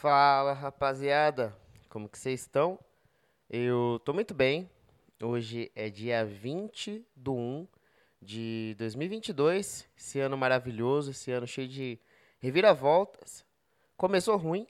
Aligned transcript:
Fala, 0.00 0.54
rapaziada. 0.54 1.54
Como 1.90 2.08
que 2.08 2.18
vocês 2.18 2.40
estão? 2.40 2.78
Eu 3.50 4.00
tô 4.02 4.14
muito 4.14 4.32
bem. 4.32 4.66
Hoje 5.22 5.70
é 5.76 5.90
dia 5.90 6.24
20 6.24 7.06
do 7.14 7.34
1 7.34 7.68
de 8.18 8.74
2022. 8.78 9.86
Esse 9.94 10.18
ano 10.18 10.38
maravilhoso, 10.38 11.10
esse 11.10 11.30
ano 11.30 11.46
cheio 11.46 11.68
de 11.68 12.00
reviravoltas. 12.38 13.44
Começou 13.94 14.38
ruim, 14.38 14.66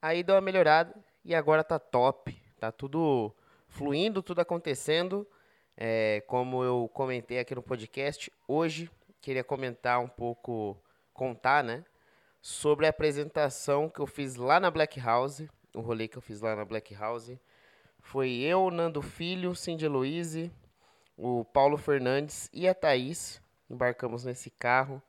aí 0.00 0.22
deu 0.22 0.36
uma 0.36 0.40
melhorada 0.40 0.94
e 1.22 1.34
agora 1.34 1.62
tá 1.62 1.78
top. 1.78 2.34
Tá 2.58 2.72
tudo 2.72 3.36
fluindo, 3.68 4.22
tudo 4.22 4.40
acontecendo. 4.40 5.28
É, 5.76 6.22
como 6.26 6.64
eu 6.64 6.90
comentei 6.94 7.40
aqui 7.40 7.54
no 7.54 7.62
podcast, 7.62 8.32
hoje 8.48 8.90
queria 9.20 9.44
comentar 9.44 10.00
um 10.00 10.08
pouco, 10.08 10.82
contar, 11.12 11.62
né? 11.62 11.84
Sobre 12.42 12.86
a 12.86 12.90
apresentação 12.90 13.88
que 13.88 14.00
eu 14.00 14.06
fiz 14.06 14.36
lá 14.36 14.58
na 14.58 14.70
Black 14.70 14.98
House, 14.98 15.42
o 15.74 15.80
rolê 15.80 16.08
que 16.08 16.16
eu 16.16 16.22
fiz 16.22 16.40
lá 16.40 16.56
na 16.56 16.64
Black 16.64 16.94
House. 16.94 17.32
Foi 17.98 18.30
eu, 18.30 18.70
Nando 18.70 19.02
Filho, 19.02 19.54
Cindy 19.54 19.86
Luiz, 19.86 20.50
o 21.18 21.44
Paulo 21.44 21.76
Fernandes 21.76 22.48
e 22.52 22.66
a 22.66 22.74
Thaís. 22.74 23.42
Embarcamos 23.68 24.24
nesse 24.24 24.50
carro 24.50 25.02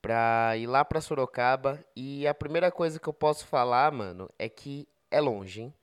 pra 0.00 0.56
ir 0.56 0.68
lá 0.68 0.84
pra 0.84 1.00
Sorocaba. 1.00 1.84
E 1.96 2.26
a 2.28 2.32
primeira 2.32 2.70
coisa 2.70 3.00
que 3.00 3.08
eu 3.08 3.12
posso 3.12 3.44
falar, 3.46 3.90
mano, 3.90 4.30
é 4.38 4.48
que 4.48 4.88
é 5.10 5.20
longe, 5.20 5.62
hein? 5.62 5.74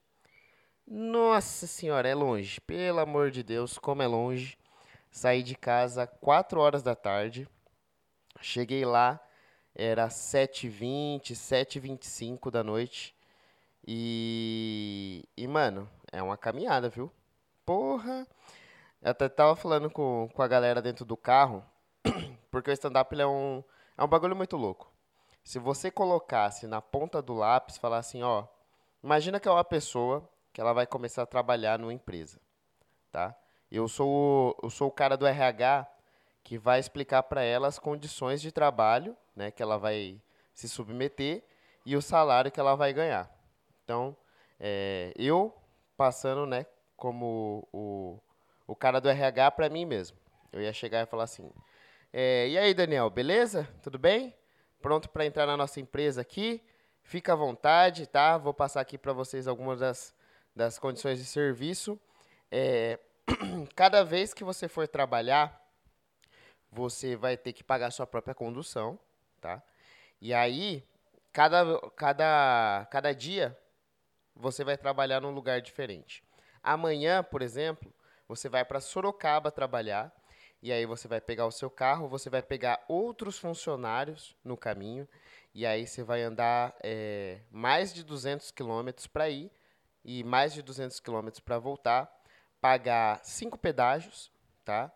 Nossa 0.87 1.67
senhora, 1.67 2.07
é 2.07 2.15
longe. 2.15 2.61
Pelo 2.61 2.99
amor 2.99 3.31
de 3.31 3.43
Deus, 3.43 3.77
como 3.77 4.01
é 4.01 4.07
longe. 4.07 4.57
Saí 5.11 5.43
de 5.43 5.55
casa 5.55 6.07
4 6.07 6.59
horas 6.59 6.81
da 6.81 6.95
tarde. 6.95 7.47
Cheguei 8.41 8.85
lá, 8.85 9.19
era 9.79 10.09
7h20, 10.09 11.31
7h25 11.31 12.51
da 12.51 12.61
noite. 12.61 13.15
E, 13.87 15.23
e, 15.37 15.47
mano, 15.47 15.89
é 16.11 16.21
uma 16.21 16.35
caminhada, 16.35 16.89
viu? 16.89 17.09
Porra! 17.65 18.27
Eu 19.01 19.11
até 19.11 19.29
tava 19.29 19.55
falando 19.55 19.89
com, 19.89 20.29
com 20.33 20.41
a 20.41 20.47
galera 20.49 20.81
dentro 20.81 21.05
do 21.05 21.15
carro, 21.15 21.63
porque 22.51 22.69
o 22.69 22.73
stand-up 22.73 23.17
é 23.17 23.25
um, 23.25 23.63
é 23.97 24.03
um 24.03 24.07
bagulho 24.07 24.35
muito 24.35 24.57
louco. 24.57 24.91
Se 25.45 25.57
você 25.57 25.89
colocasse 25.89 26.67
na 26.67 26.81
ponta 26.81 27.21
do 27.21 27.33
lápis, 27.33 27.77
falar 27.77 27.99
assim, 27.99 28.21
ó, 28.21 28.45
imagina 29.01 29.39
que 29.39 29.47
é 29.47 29.51
uma 29.51 29.63
pessoa 29.63 30.29
que 30.51 30.59
ela 30.59 30.73
vai 30.73 30.85
começar 30.85 31.23
a 31.23 31.25
trabalhar 31.25 31.79
numa 31.79 31.93
empresa, 31.93 32.37
tá? 33.13 33.33
Eu 33.71 33.87
sou, 33.87 34.57
eu 34.61 34.69
sou 34.69 34.89
o 34.89 34.91
cara 34.91 35.15
do 35.15 35.25
RH 35.25 35.87
que 36.43 36.57
vai 36.57 36.79
explicar 36.79 37.23
para 37.23 37.43
ela 37.43 37.67
as 37.67 37.79
condições 37.79 38.41
de 38.41 38.51
trabalho, 38.51 39.15
né, 39.39 39.51
que 39.51 39.63
ela 39.63 39.77
vai 39.77 40.21
se 40.53 40.67
submeter 40.67 41.41
e 41.85 41.95
o 41.95 42.01
salário 42.01 42.51
que 42.51 42.59
ela 42.59 42.75
vai 42.75 42.91
ganhar. 42.91 43.31
Então, 43.85 44.15
é, 44.59 45.13
eu 45.15 45.55
passando, 45.95 46.45
né, 46.45 46.65
como 46.97 47.65
o, 47.71 48.19
o 48.67 48.75
cara 48.75 48.99
do 48.99 49.07
RH 49.07 49.51
para 49.51 49.69
mim 49.69 49.85
mesmo. 49.85 50.17
Eu 50.51 50.61
ia 50.61 50.73
chegar 50.73 51.01
e 51.01 51.05
falar 51.05 51.23
assim: 51.23 51.49
é, 52.11 52.49
e 52.49 52.57
aí, 52.57 52.73
Daniel, 52.73 53.09
beleza? 53.09 53.65
Tudo 53.81 53.97
bem? 53.97 54.35
Pronto 54.81 55.09
para 55.09 55.25
entrar 55.25 55.45
na 55.45 55.55
nossa 55.55 55.79
empresa 55.79 56.19
aqui? 56.19 56.61
Fica 57.01 57.31
à 57.31 57.35
vontade, 57.35 58.07
tá? 58.07 58.37
Vou 58.37 58.53
passar 58.53 58.81
aqui 58.81 58.97
para 58.97 59.13
vocês 59.13 59.47
algumas 59.47 59.79
das 59.79 60.13
das 60.53 60.77
condições 60.77 61.17
de 61.19 61.25
serviço. 61.25 61.97
É, 62.51 62.99
cada 63.73 64.03
vez 64.03 64.33
que 64.33 64.43
você 64.43 64.67
for 64.67 64.85
trabalhar, 64.89 65.57
você 66.69 67.15
vai 67.15 67.37
ter 67.37 67.53
que 67.53 67.63
pagar 67.63 67.91
sua 67.91 68.05
própria 68.05 68.35
condução, 68.35 68.99
tá? 69.39 69.63
E 70.21 70.33
aí, 70.33 70.83
cada, 71.31 71.79
cada, 71.91 72.87
cada 72.91 73.13
dia, 73.13 73.57
você 74.35 74.63
vai 74.63 74.77
trabalhar 74.77 75.21
num 75.21 75.31
lugar 75.31 75.61
diferente. 75.61 76.23
Amanhã, 76.61 77.23
por 77.23 77.41
exemplo, 77.41 77.93
você 78.27 78.49
vai 78.49 78.63
para 78.63 78.79
Sorocaba 78.79 79.51
trabalhar, 79.51 80.13
e 80.61 80.71
aí 80.71 80.85
você 80.85 81.07
vai 81.07 81.21
pegar 81.21 81.45
o 81.45 81.51
seu 81.51 81.69
carro, 81.69 82.07
você 82.07 82.29
vai 82.29 82.41
pegar 82.41 82.83
outros 82.87 83.39
funcionários 83.39 84.35
no 84.43 84.57
caminho, 84.57 85.07
e 85.53 85.65
aí 85.65 85.87
você 85.87 86.03
vai 86.03 86.21
andar 86.21 86.75
é, 86.83 87.39
mais 87.49 87.93
de 87.93 88.03
200 88.03 88.51
quilômetros 88.51 89.07
para 89.07 89.29
ir, 89.29 89.51
e 90.03 90.23
mais 90.23 90.53
de 90.53 90.61
200 90.61 90.99
quilômetros 90.99 91.39
para 91.39 91.57
voltar, 91.59 92.09
pagar 92.61 93.19
cinco 93.23 93.57
pedágios, 93.57 94.31
tá? 94.65 94.91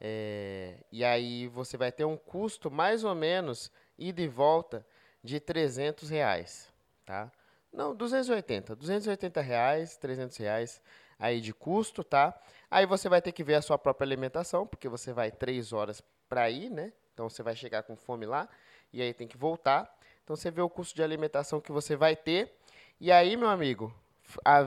É, 0.00 0.84
e 0.92 1.04
aí 1.04 1.48
você 1.48 1.76
vai 1.76 1.90
ter 1.90 2.04
um 2.04 2.16
custo 2.16 2.70
mais 2.70 3.02
ou 3.02 3.14
menos 3.14 3.70
ida 3.98 4.22
e 4.22 4.28
volta 4.28 4.86
de 5.22 5.40
300 5.40 6.08
reais, 6.08 6.68
tá? 7.04 7.30
Não, 7.72 7.94
280, 7.94 8.76
280 8.76 9.40
reais, 9.40 9.96
300 9.96 10.36
reais 10.36 10.80
aí 11.18 11.40
de 11.40 11.52
custo, 11.52 12.04
tá? 12.04 12.38
Aí 12.70 12.86
você 12.86 13.08
vai 13.08 13.20
ter 13.20 13.32
que 13.32 13.42
ver 13.42 13.56
a 13.56 13.62
sua 13.62 13.76
própria 13.76 14.06
alimentação, 14.06 14.66
porque 14.66 14.88
você 14.88 15.12
vai 15.12 15.30
três 15.30 15.72
horas 15.72 16.02
para 16.28 16.48
ir, 16.48 16.70
né? 16.70 16.92
Então 17.12 17.28
você 17.28 17.42
vai 17.42 17.56
chegar 17.56 17.82
com 17.82 17.96
fome 17.96 18.24
lá 18.24 18.48
e 18.92 19.02
aí 19.02 19.12
tem 19.12 19.26
que 19.26 19.36
voltar. 19.36 19.92
Então 20.22 20.36
você 20.36 20.50
vê 20.50 20.60
o 20.60 20.70
custo 20.70 20.94
de 20.94 21.02
alimentação 21.02 21.60
que 21.60 21.72
você 21.72 21.96
vai 21.96 22.14
ter. 22.14 22.56
E 23.00 23.10
aí, 23.10 23.36
meu 23.36 23.48
amigo, 23.48 23.92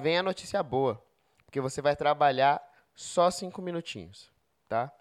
vem 0.02 0.18
a 0.18 0.24
notícia 0.24 0.62
boa, 0.62 1.02
porque 1.46 1.62
você 1.62 1.81
vai 1.81 1.96
trabalhar 1.96 2.62
só 2.96 3.31
cinco 3.31 3.62
minutinhos, 3.62 4.30
tá? 4.68 4.91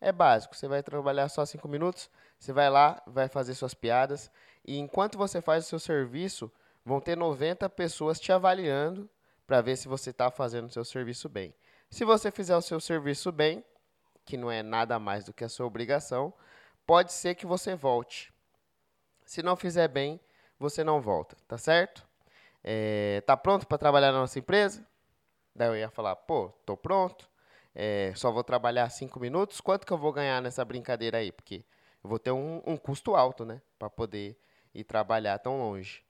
É 0.00 0.12
básico, 0.12 0.54
você 0.54 0.68
vai 0.68 0.82
trabalhar 0.82 1.28
só 1.28 1.44
cinco 1.46 1.66
minutos, 1.68 2.10
você 2.44 2.52
vai 2.52 2.68
lá, 2.68 3.02
vai 3.06 3.26
fazer 3.26 3.54
suas 3.54 3.72
piadas, 3.72 4.30
e 4.66 4.78
enquanto 4.78 5.16
você 5.16 5.40
faz 5.40 5.64
o 5.64 5.68
seu 5.68 5.78
serviço, 5.78 6.52
vão 6.84 7.00
ter 7.00 7.16
90 7.16 7.70
pessoas 7.70 8.20
te 8.20 8.30
avaliando 8.32 9.08
para 9.46 9.62
ver 9.62 9.76
se 9.76 9.88
você 9.88 10.10
está 10.10 10.30
fazendo 10.30 10.66
o 10.66 10.70
seu 10.70 10.84
serviço 10.84 11.26
bem. 11.26 11.54
Se 11.88 12.04
você 12.04 12.30
fizer 12.30 12.54
o 12.54 12.60
seu 12.60 12.78
serviço 12.80 13.32
bem, 13.32 13.64
que 14.26 14.36
não 14.36 14.50
é 14.50 14.62
nada 14.62 14.98
mais 14.98 15.24
do 15.24 15.32
que 15.32 15.42
a 15.42 15.48
sua 15.48 15.64
obrigação, 15.64 16.34
pode 16.86 17.14
ser 17.14 17.34
que 17.34 17.46
você 17.46 17.74
volte. 17.74 18.30
Se 19.24 19.42
não 19.42 19.56
fizer 19.56 19.88
bem, 19.88 20.20
você 20.58 20.84
não 20.84 21.00
volta, 21.00 21.36
tá 21.48 21.56
certo? 21.56 22.06
É, 22.62 23.22
tá 23.26 23.38
pronto 23.38 23.66
para 23.66 23.78
trabalhar 23.78 24.12
na 24.12 24.18
nossa 24.18 24.38
empresa? 24.38 24.86
Daí 25.54 25.68
eu 25.68 25.76
ia 25.76 25.88
falar, 25.88 26.14
pô, 26.14 26.50
tô 26.66 26.76
pronto. 26.76 27.26
É, 27.74 28.12
só 28.14 28.30
vou 28.30 28.44
trabalhar 28.44 28.90
cinco 28.90 29.18
minutos. 29.18 29.62
Quanto 29.62 29.86
que 29.86 29.92
eu 29.94 29.98
vou 29.98 30.12
ganhar 30.12 30.42
nessa 30.42 30.62
brincadeira 30.62 31.18
aí? 31.18 31.32
Porque 31.32 31.64
eu 32.04 32.10
vou 32.10 32.18
ter 32.18 32.32
um, 32.32 32.62
um 32.66 32.76
custo 32.76 33.16
alto, 33.16 33.46
né? 33.46 33.62
Para 33.78 33.88
poder 33.88 34.38
ir 34.74 34.84
trabalhar 34.84 35.38
tão 35.38 35.58
longe. 35.58 36.04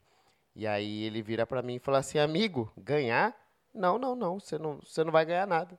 E 0.56 0.66
aí 0.66 1.04
ele 1.04 1.22
vira 1.22 1.46
para 1.46 1.62
mim 1.62 1.76
e 1.76 1.78
fala 1.78 1.98
assim, 1.98 2.18
amigo, 2.18 2.72
ganhar? 2.76 3.32
Não, 3.72 3.96
não, 3.96 4.16
não. 4.16 4.40
Você 4.40 4.58
não, 4.58 4.80
você 4.80 5.04
não 5.04 5.12
vai 5.12 5.24
ganhar 5.24 5.46
nada. 5.46 5.78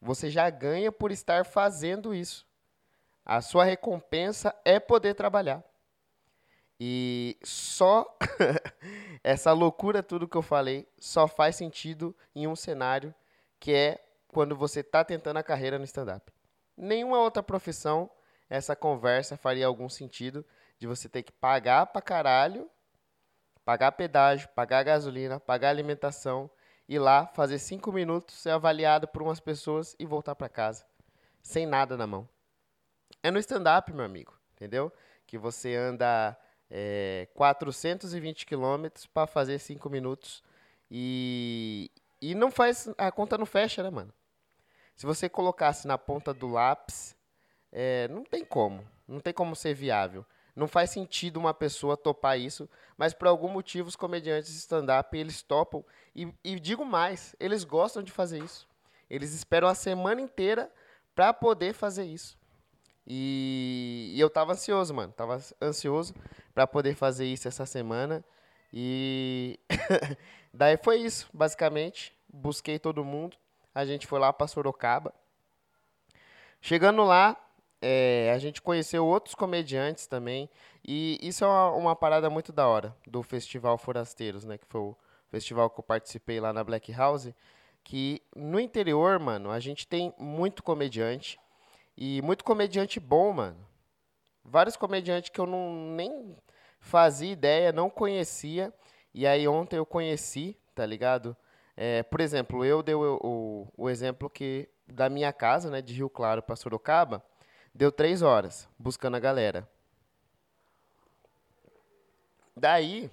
Você 0.00 0.30
já 0.30 0.48
ganha 0.48 0.92
por 0.92 1.10
estar 1.10 1.44
fazendo 1.44 2.14
isso. 2.14 2.46
A 3.24 3.40
sua 3.40 3.64
recompensa 3.64 4.54
é 4.64 4.78
poder 4.78 5.14
trabalhar. 5.14 5.64
E 6.78 7.36
só 7.42 8.16
essa 9.22 9.52
loucura 9.52 10.02
tudo 10.02 10.28
que 10.28 10.36
eu 10.36 10.42
falei 10.42 10.88
só 10.98 11.26
faz 11.26 11.56
sentido 11.56 12.16
em 12.34 12.46
um 12.46 12.56
cenário 12.56 13.12
que 13.58 13.72
é 13.72 14.02
quando 14.28 14.56
você 14.56 14.80
está 14.80 15.04
tentando 15.04 15.38
a 15.38 15.42
carreira 15.42 15.78
no 15.78 15.84
stand-up. 15.84 16.32
Nenhuma 16.76 17.18
outra 17.18 17.42
profissão 17.42 18.10
essa 18.50 18.74
conversa 18.74 19.36
faria 19.36 19.66
algum 19.66 19.88
sentido 19.88 20.44
de 20.76 20.86
você 20.86 21.08
ter 21.08 21.22
que 21.22 21.30
pagar 21.30 21.86
pra 21.86 22.02
caralho, 22.02 22.68
pagar 23.64 23.92
pedágio, 23.92 24.48
pagar 24.48 24.82
gasolina, 24.82 25.38
pagar 25.38 25.70
alimentação, 25.70 26.50
ir 26.88 26.98
lá, 26.98 27.28
fazer 27.28 27.60
cinco 27.60 27.92
minutos, 27.92 28.34
ser 28.34 28.50
avaliado 28.50 29.06
por 29.06 29.22
umas 29.22 29.38
pessoas 29.38 29.94
e 30.00 30.04
voltar 30.04 30.34
para 30.34 30.48
casa. 30.48 30.84
Sem 31.40 31.64
nada 31.64 31.96
na 31.96 32.08
mão. 32.08 32.28
É 33.22 33.30
no 33.30 33.38
stand-up, 33.38 33.92
meu 33.92 34.04
amigo, 34.04 34.36
entendeu? 34.52 34.92
Que 35.26 35.38
você 35.38 35.76
anda 35.76 36.36
é, 36.68 37.28
420 37.34 38.44
quilômetros 38.44 39.06
para 39.06 39.28
fazer 39.28 39.60
5 39.60 39.88
minutos. 39.88 40.42
E, 40.90 41.90
e 42.20 42.34
não 42.34 42.50
faz. 42.50 42.88
A 42.98 43.12
conta 43.12 43.38
não 43.38 43.46
fecha, 43.46 43.82
né, 43.82 43.90
mano? 43.90 44.12
Se 44.96 45.06
você 45.06 45.28
colocasse 45.28 45.86
na 45.86 45.96
ponta 45.96 46.34
do 46.34 46.48
lápis, 46.48 47.14
é, 47.72 48.08
não 48.08 48.24
tem 48.24 48.44
como. 48.44 48.86
Não 49.06 49.20
tem 49.20 49.32
como 49.32 49.56
ser 49.56 49.74
viável. 49.74 50.24
Não 50.54 50.68
faz 50.68 50.90
sentido 50.90 51.38
uma 51.38 51.54
pessoa 51.54 51.96
topar 51.96 52.38
isso, 52.38 52.68
mas 52.96 53.14
por 53.14 53.28
algum 53.28 53.48
motivo 53.48 53.88
os 53.88 53.96
comediantes 53.96 54.50
stand-up 54.50 55.16
eles 55.16 55.42
topam. 55.42 55.84
E, 56.14 56.32
e 56.44 56.58
digo 56.58 56.84
mais, 56.84 57.34
eles 57.38 57.64
gostam 57.64 58.02
de 58.02 58.12
fazer 58.12 58.42
isso. 58.42 58.68
Eles 59.08 59.32
esperam 59.32 59.68
a 59.68 59.74
semana 59.74 60.20
inteira 60.20 60.70
para 61.14 61.32
poder 61.32 61.72
fazer 61.72 62.04
isso. 62.04 62.38
E, 63.06 64.12
e, 64.14 64.20
eu 64.20 64.30
tava 64.30 64.52
ansioso, 64.52 64.94
mano. 64.94 65.12
Tava 65.12 65.38
ansioso 65.60 66.14
para 66.54 66.66
poder 66.66 66.94
fazer 66.94 67.26
isso 67.26 67.48
essa 67.48 67.66
semana. 67.66 68.24
E 68.72 69.58
daí 70.54 70.76
foi 70.76 70.98
isso, 70.98 71.28
basicamente. 71.32 72.14
Busquei 72.32 72.78
todo 72.78 73.04
mundo. 73.04 73.36
A 73.74 73.84
gente 73.84 74.06
foi 74.06 74.20
lá 74.20 74.32
para 74.32 74.46
Sorocaba. 74.46 75.12
Chegando 76.60 77.02
lá, 77.02 77.36
é, 77.80 78.30
a 78.34 78.38
gente 78.38 78.60
conheceu 78.60 79.06
outros 79.06 79.34
comediantes 79.34 80.06
também. 80.06 80.48
E 80.86 81.18
isso 81.22 81.44
é 81.44 81.46
uma, 81.46 81.70
uma, 81.70 81.96
parada 81.96 82.28
muito 82.28 82.52
da 82.52 82.66
hora 82.66 82.94
do 83.06 83.22
Festival 83.22 83.78
Forasteiros, 83.78 84.44
né? 84.44 84.58
Que 84.58 84.66
foi 84.66 84.80
o 84.80 84.96
festival 85.28 85.70
que 85.70 85.80
eu 85.80 85.84
participei 85.84 86.40
lá 86.40 86.52
na 86.52 86.62
Black 86.62 86.92
House. 86.92 87.32
Que 87.82 88.22
no 88.36 88.60
interior, 88.60 89.18
mano, 89.18 89.50
a 89.50 89.58
gente 89.60 89.86
tem 89.86 90.14
muito 90.18 90.62
comediante. 90.62 91.38
E 91.96 92.20
muito 92.22 92.44
comediante 92.44 93.00
bom, 93.00 93.32
mano. 93.32 93.66
Vários 94.44 94.76
comediantes 94.76 95.30
que 95.30 95.40
eu 95.40 95.46
não 95.46 95.72
nem 95.94 96.36
fazia 96.80 97.32
ideia, 97.32 97.72
não 97.72 97.90
conhecia. 97.90 98.72
E 99.12 99.26
aí 99.26 99.46
ontem 99.48 99.76
eu 99.76 99.86
conheci, 99.86 100.56
tá 100.74 100.84
ligado? 100.86 101.36
É, 101.76 102.02
por 102.02 102.20
exemplo, 102.20 102.64
eu 102.64 102.82
dei 102.82 102.94
o, 102.94 103.18
o, 103.22 103.68
o, 103.76 103.88
exemplo 103.88 104.28
que 104.28 104.68
da 104.86 105.08
minha 105.08 105.32
casa, 105.32 105.70
né, 105.70 105.80
de 105.80 105.94
Rio 105.94 106.10
Claro 106.10 106.42
para 106.42 106.56
Sorocaba, 106.56 107.24
deu 107.74 107.90
três 107.90 108.22
horas 108.22 108.68
buscando 108.78 109.16
a 109.16 109.20
galera. 109.20 109.68
Daí, 112.56 113.10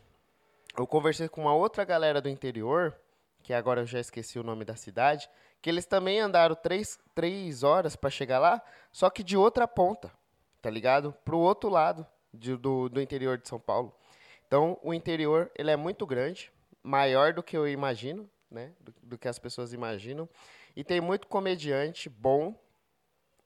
eu 0.77 0.85
conversei 0.85 1.29
com 1.29 1.41
uma 1.41 1.55
outra 1.55 1.85
galera 1.85 2.21
do 2.21 2.29
interior, 2.29 2.95
que 3.41 3.53
agora 3.53 3.81
eu 3.81 3.85
já 3.85 3.99
esqueci 3.99 4.37
o 4.37 4.43
nome 4.43 4.65
da 4.65 4.75
cidade, 4.75 5.29
que 5.61 5.69
eles 5.69 5.85
também 5.85 6.19
andaram 6.19 6.55
três, 6.55 6.99
três 7.15 7.63
horas 7.63 7.95
para 7.95 8.09
chegar 8.09 8.39
lá, 8.39 8.61
só 8.91 9.09
que 9.09 9.23
de 9.23 9.37
outra 9.37 9.67
ponta, 9.67 10.11
tá 10.61 10.69
ligado? 10.69 11.13
Pro 11.23 11.39
outro 11.39 11.69
lado 11.69 12.05
de, 12.33 12.55
do, 12.55 12.89
do 12.89 13.01
interior 13.01 13.37
de 13.37 13.47
São 13.47 13.59
Paulo. 13.59 13.95
Então, 14.47 14.77
o 14.81 14.93
interior 14.93 15.51
ele 15.55 15.71
é 15.71 15.75
muito 15.75 16.05
grande, 16.05 16.51
maior 16.83 17.33
do 17.33 17.43
que 17.43 17.57
eu 17.57 17.67
imagino, 17.67 18.29
né? 18.49 18.71
Do, 18.79 18.93
do, 19.03 19.17
que 19.17 19.27
as 19.27 19.37
pessoas 19.37 19.73
imaginam. 19.73 20.27
E 20.75 20.83
tem 20.83 21.01
muito 21.01 21.27
comediante 21.27 22.09
bom. 22.09 22.55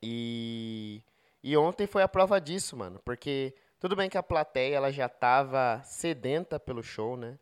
E, 0.02 1.02
e 1.44 1.56
ontem 1.56 1.86
foi 1.88 2.02
a 2.04 2.08
prova 2.08 2.40
disso, 2.40 2.76
mano. 2.76 3.00
Porque 3.06 3.54
tudo 3.80 3.96
bem 3.96 4.10
que 4.10 4.18
a 4.18 4.24
plateia 4.24 4.76
ela 4.76 4.92
já 4.92 5.08
tava 5.10 5.82
sedenta 5.84 6.60
pelo 6.60 6.84
show, 6.84 7.16
né? 7.18 7.38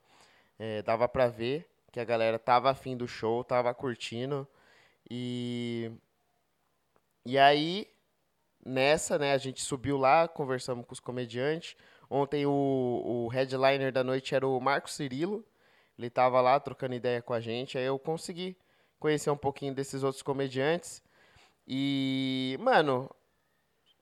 É, 0.58 0.82
dava 0.82 1.08
pra 1.08 1.28
ver 1.28 1.70
que 1.92 2.00
a 2.00 2.06
galera 2.06 2.38
tava 2.38 2.70
afim 2.70 2.96
do 2.96 3.08
show, 3.08 3.44
tava 3.44 3.74
curtindo. 3.74 4.48
E, 5.10 5.92
e 7.26 7.38
aí, 7.38 7.88
nessa, 8.66 9.18
né, 9.18 9.34
a 9.34 9.38
gente 9.38 9.62
subiu 9.62 9.98
lá, 9.98 10.28
conversamos 10.28 10.86
com 10.86 10.94
os 10.94 11.00
comediantes. 11.00 11.76
Ontem 12.10 12.46
o, 12.46 12.52
o 13.06 13.28
headliner 13.28 13.92
da 13.92 14.04
noite 14.04 14.34
era 14.36 14.48
o 14.48 14.60
Marco 14.60 14.90
Cirilo. 14.90 15.46
Ele 15.98 16.08
estava 16.08 16.42
lá 16.42 16.60
trocando 16.60 16.96
ideia 16.96 17.22
com 17.22 17.34
a 17.34 17.40
gente. 17.40 17.78
Aí 17.78 17.86
eu 17.86 18.00
consegui 18.00 18.58
conhecer 19.00 19.30
um 19.30 19.38
pouquinho 19.38 19.74
desses 19.74 20.04
outros 20.04 20.22
comediantes. 20.22 21.02
E, 21.72 22.58
mano, 22.60 23.08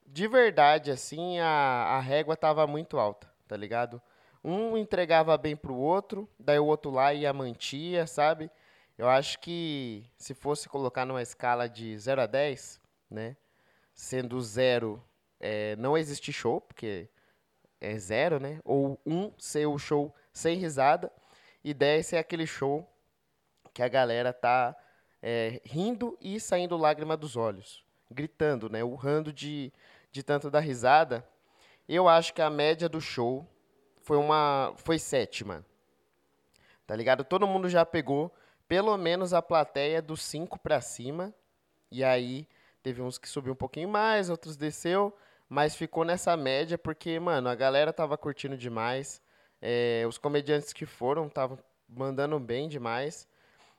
de 0.06 0.26
verdade, 0.26 0.90
assim, 0.90 1.38
a, 1.38 1.98
a 1.98 2.00
régua 2.00 2.34
tava 2.34 2.66
muito 2.66 2.98
alta, 2.98 3.30
tá 3.46 3.58
ligado? 3.58 4.00
Um 4.42 4.74
entregava 4.74 5.36
bem 5.36 5.54
pro 5.54 5.74
outro, 5.76 6.26
daí 6.38 6.58
o 6.58 6.64
outro 6.64 6.90
lá 6.90 7.12
ia 7.12 7.30
mantia, 7.30 8.06
sabe? 8.06 8.50
Eu 8.96 9.06
acho 9.06 9.38
que 9.40 10.10
se 10.16 10.32
fosse 10.32 10.66
colocar 10.66 11.04
numa 11.04 11.20
escala 11.20 11.68
de 11.68 11.96
0 11.98 12.22
a 12.22 12.26
10, 12.26 12.80
né? 13.10 13.36
Sendo 13.92 14.40
0 14.40 15.04
é, 15.38 15.76
não 15.76 15.96
existe 15.96 16.32
show, 16.32 16.62
porque 16.62 17.06
é 17.80 17.98
zero, 17.98 18.40
né? 18.40 18.60
Ou 18.64 18.98
um 19.04 19.30
ser 19.38 19.66
o 19.66 19.78
show 19.78 20.14
sem 20.32 20.56
risada 20.56 21.12
e 21.62 21.74
10 21.74 22.06
ser 22.06 22.16
aquele 22.16 22.46
show 22.46 22.88
que 23.74 23.82
a 23.82 23.88
galera 23.88 24.32
tá 24.32 24.74
é, 25.22 25.60
rindo 25.64 26.16
e 26.20 26.38
saindo 26.38 26.76
lágrima 26.76 27.16
dos 27.16 27.36
olhos, 27.36 27.84
gritando, 28.10 28.68
né? 28.68 28.82
Urrando 28.84 29.32
de, 29.32 29.72
de 30.10 30.22
tanto 30.22 30.50
da 30.50 30.60
risada. 30.60 31.26
Eu 31.88 32.08
acho 32.08 32.34
que 32.34 32.42
a 32.42 32.50
média 32.50 32.88
do 32.88 33.00
show 33.00 33.46
foi 34.02 34.16
uma 34.16 34.72
foi 34.76 34.98
sétima. 34.98 35.64
Tá 36.86 36.96
ligado? 36.96 37.24
Todo 37.24 37.46
mundo 37.46 37.68
já 37.68 37.84
pegou 37.84 38.32
pelo 38.66 38.96
menos 38.96 39.32
a 39.32 39.42
plateia 39.42 40.00
dos 40.00 40.22
5 40.22 40.58
para 40.58 40.80
cima. 40.80 41.34
E 41.90 42.04
aí 42.04 42.46
teve 42.82 43.00
uns 43.02 43.18
que 43.18 43.28
subiu 43.28 43.54
um 43.54 43.56
pouquinho 43.56 43.88
mais, 43.88 44.30
outros 44.30 44.56
desceu. 44.56 45.16
Mas 45.48 45.74
ficou 45.74 46.04
nessa 46.04 46.36
média 46.36 46.76
porque, 46.76 47.18
mano, 47.18 47.48
a 47.48 47.54
galera 47.54 47.92
tava 47.92 48.18
curtindo 48.18 48.56
demais. 48.56 49.20
É, 49.60 50.04
os 50.06 50.18
comediantes 50.18 50.72
que 50.72 50.84
foram 50.84 51.26
estavam 51.26 51.58
mandando 51.88 52.38
bem 52.38 52.68
demais. 52.68 53.26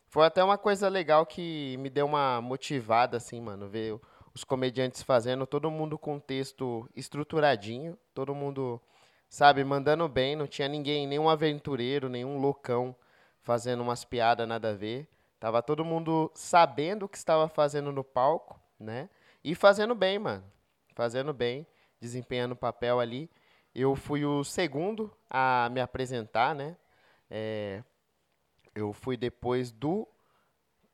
Foi 0.09 0.25
até 0.25 0.43
uma 0.43 0.57
coisa 0.57 0.89
legal 0.89 1.25
que 1.25 1.77
me 1.77 1.89
deu 1.89 2.05
uma 2.05 2.41
motivada, 2.41 3.17
assim, 3.17 3.39
mano, 3.39 3.69
ver 3.69 3.99
os 4.33 4.43
comediantes 4.43 5.01
fazendo, 5.01 5.47
todo 5.47 5.71
mundo 5.71 5.97
com 5.97 6.19
texto 6.19 6.89
estruturadinho, 6.95 7.97
todo 8.13 8.35
mundo, 8.35 8.81
sabe, 9.29 9.63
mandando 9.63 10.07
bem, 10.07 10.35
não 10.35 10.47
tinha 10.47 10.67
ninguém, 10.67 11.07
nenhum 11.07 11.29
aventureiro, 11.29 12.09
nenhum 12.09 12.39
loucão 12.39 12.95
fazendo 13.41 13.81
umas 13.81 14.03
piadas 14.03 14.47
nada 14.47 14.71
a 14.71 14.75
ver. 14.75 15.07
Tava 15.39 15.61
todo 15.61 15.85
mundo 15.85 16.31
sabendo 16.35 17.05
o 17.05 17.09
que 17.09 17.17
estava 17.17 17.47
fazendo 17.47 17.91
no 17.91 18.03
palco, 18.03 18.59
né? 18.79 19.09
E 19.43 19.55
fazendo 19.55 19.95
bem, 19.95 20.19
mano 20.19 20.43
fazendo 20.99 21.33
bem, 21.33 21.65
desempenhando 22.01 22.51
o 22.51 22.57
papel 22.57 22.99
ali. 22.99 23.29
Eu 23.73 23.95
fui 23.95 24.25
o 24.25 24.43
segundo 24.43 25.09
a 25.29 25.69
me 25.71 25.79
apresentar, 25.79 26.53
né? 26.53 26.75
É, 27.31 27.81
eu 28.75 28.93
fui 28.93 29.17
depois 29.17 29.71
do 29.71 30.07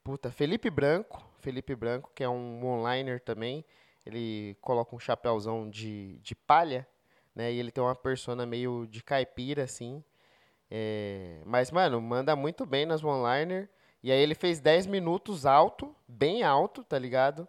puta, 0.04 0.32
Felipe 0.32 0.70
Branco, 0.70 1.24
Felipe 1.40 1.76
Branco, 1.76 2.12
que 2.14 2.24
é 2.24 2.30
um 2.30 2.64
onliner 2.66 3.20
também. 3.20 3.66
Ele 4.06 4.56
coloca 4.62 4.96
um 4.96 5.00
chapéuzão 5.00 5.70
de, 5.70 6.20
de 6.20 6.36
palha, 6.36 6.88
né? 7.34 7.52
E 7.52 7.60
ele 7.60 7.72
tem 7.72 7.84
uma 7.84 7.96
persona 7.96 8.46
meio 8.46 8.86
de 8.88 9.04
caipira, 9.04 9.64
assim. 9.64 10.04
É, 10.70 11.42
mas, 11.46 11.72
mano, 11.72 12.00
manda 12.00 12.36
muito 12.36 12.66
bem 12.66 12.86
nas 12.86 13.04
onliner. 13.04 13.70
E 14.04 14.12
aí 14.12 14.20
ele 14.20 14.36
fez 14.36 14.60
10 14.60 14.86
minutos 14.86 15.46
alto, 15.46 15.96
bem 16.08 16.44
alto, 16.44 16.84
tá 16.84 17.00
ligado? 17.00 17.48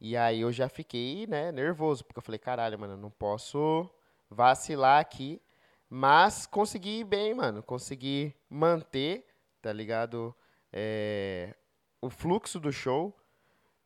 E 0.00 0.16
aí 0.16 0.40
eu 0.40 0.50
já 0.50 0.68
fiquei, 0.68 1.26
né, 1.26 1.52
nervoso, 1.52 2.04
porque 2.04 2.18
eu 2.18 2.22
falei, 2.22 2.38
caralho, 2.38 2.78
mano, 2.78 2.96
não 2.96 3.10
posso 3.10 3.88
vacilar 4.30 5.00
aqui. 5.00 5.40
Mas 5.88 6.46
consegui 6.46 7.04
bem, 7.04 7.34
mano. 7.34 7.62
Consegui 7.62 8.34
manter, 8.48 9.26
tá 9.64 9.72
ligado? 9.72 10.36
É, 10.70 11.54
o 11.98 12.10
fluxo 12.10 12.60
do 12.60 12.70
show. 12.70 13.18